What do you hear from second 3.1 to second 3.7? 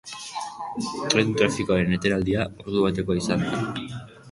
izan da.